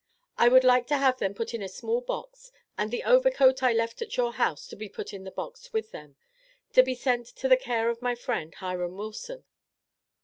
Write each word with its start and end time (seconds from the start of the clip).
I 0.35 0.47
would 0.49 0.63
like 0.63 0.87
to 0.87 0.97
have 0.97 1.19
them 1.19 1.35
put 1.35 1.53
in 1.53 1.61
a 1.61 1.69
small 1.69 2.01
box, 2.01 2.51
and 2.75 2.89
the 2.89 3.03
overcoat 3.03 3.61
I 3.61 3.71
left 3.71 4.01
at 4.01 4.17
your 4.17 4.33
house 4.33 4.65
to 4.69 4.75
be 4.75 4.89
put 4.89 5.13
in 5.13 5.25
the 5.25 5.29
box 5.31 5.73
with 5.73 5.91
them, 5.91 6.15
to 6.73 6.81
be 6.81 6.95
sent 6.95 7.27
to 7.27 7.47
the 7.47 7.55
care 7.55 7.87
of 7.87 8.01
my 8.01 8.15
friend, 8.15 8.51
Hiram 8.55 8.97
Wilson. 8.97 9.43